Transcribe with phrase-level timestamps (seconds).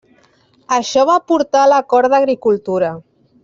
[0.77, 2.91] Això va portar a l'Acord d'Agricultura.